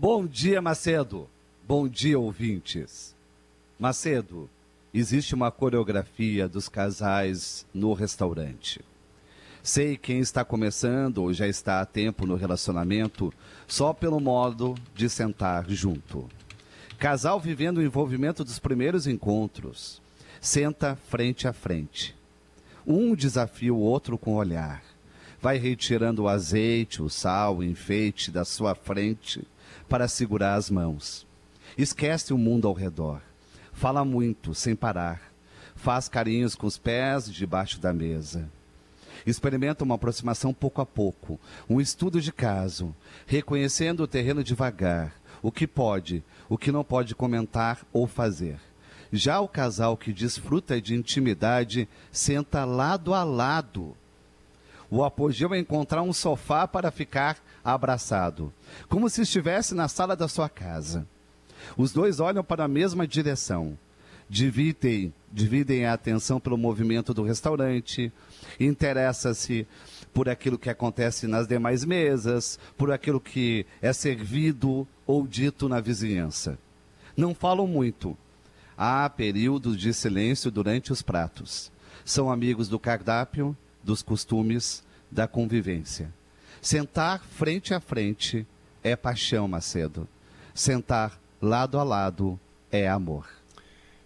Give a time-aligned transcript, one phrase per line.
[0.00, 1.28] Bom dia, Macedo.
[1.66, 3.16] Bom dia, ouvintes.
[3.76, 4.48] Macedo,
[4.94, 8.80] existe uma coreografia dos casais no restaurante.
[9.60, 13.34] Sei quem está começando ou já está há tempo no relacionamento
[13.66, 16.28] só pelo modo de sentar junto.
[16.96, 20.00] Casal vivendo o envolvimento dos primeiros encontros.
[20.40, 22.14] Senta frente a frente.
[22.86, 24.80] Um desafia o outro com o olhar.
[25.42, 29.44] Vai retirando o azeite, o sal, o enfeite da sua frente
[29.88, 31.26] para segurar as mãos.
[31.76, 33.20] Esquece o mundo ao redor.
[33.72, 35.32] Fala muito, sem parar.
[35.76, 38.50] Faz carinhos com os pés debaixo da mesa.
[39.26, 42.94] Experimenta uma aproximação pouco a pouco, um estudo de caso,
[43.26, 48.58] reconhecendo o terreno devagar, o que pode, o que não pode comentar ou fazer.
[49.12, 53.96] Já o casal que desfruta de intimidade senta lado a lado.
[54.90, 58.52] O apogeu é encontrar um sofá para ficar abraçado,
[58.88, 61.06] como se estivesse na sala da sua casa.
[61.76, 63.76] Os dois olham para a mesma direção.
[64.30, 68.12] Dividem, dividem a atenção pelo movimento do restaurante,
[68.60, 69.66] interessa-se
[70.12, 75.80] por aquilo que acontece nas demais mesas, por aquilo que é servido ou dito na
[75.80, 76.58] vizinhança.
[77.16, 78.16] Não falam muito,
[78.80, 81.72] Há períodos de silêncio durante os pratos.
[82.04, 83.56] São amigos do cardápio,
[83.88, 86.12] dos costumes, da convivência.
[86.60, 88.46] Sentar frente a frente
[88.82, 90.06] é paixão, Macedo.
[90.54, 92.38] Sentar lado a lado
[92.70, 93.26] é amor.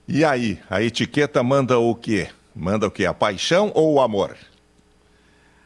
[0.07, 2.29] E aí, a etiqueta manda o quê?
[2.55, 3.07] Manda o quê?
[3.07, 4.37] A paixão ou o amor?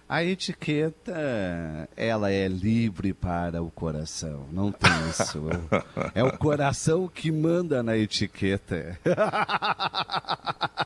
[0.09, 5.45] A etiqueta, ela é livre para o coração, não tem isso.
[6.15, 8.99] É o coração que manda na etiqueta.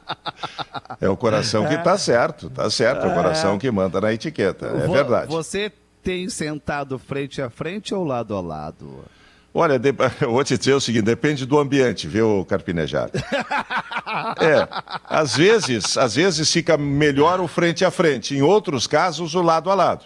[1.01, 4.67] É o coração que está certo, está certo, é o coração que manda na etiqueta,
[4.67, 5.29] é verdade.
[5.29, 9.05] Você tem sentado frente a frente ou lado a lado?
[9.53, 9.95] Olha, de...
[10.21, 13.11] eu vou te dizer o seguinte, depende do ambiente, viu, Carpinejar?
[14.41, 14.69] é,
[15.05, 19.71] às vezes, às vezes fica melhor o frente a frente, em outros casos o lado
[19.71, 20.05] a lado.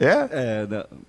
[0.00, 0.12] É?
[0.30, 0.66] É,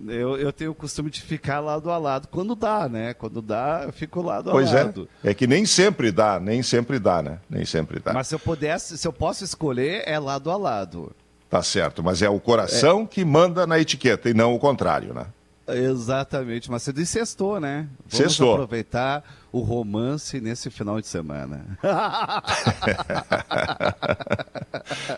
[0.08, 3.14] eu, eu tenho o costume de ficar lado a lado quando dá, né?
[3.14, 5.08] Quando dá, eu fico lado a pois lado.
[5.08, 5.30] Pois é.
[5.30, 7.38] É que nem sempre dá, nem sempre dá, né?
[7.48, 8.12] Nem sempre dá.
[8.12, 11.14] Mas se eu pudesse, se eu posso escolher, é lado a lado.
[11.48, 13.06] Tá certo, mas é o coração é.
[13.06, 15.26] que manda na etiqueta e não o contrário, né?
[15.68, 17.86] Exatamente, mas você disse sextou, né?
[18.06, 18.54] Vamos sextou.
[18.54, 19.22] aproveitar
[19.52, 21.64] o romance nesse final de semana.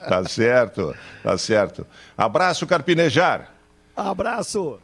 [0.09, 1.87] tá certo, tá certo.
[2.17, 3.51] Abraço, Carpinejar.
[3.97, 4.81] Abraço.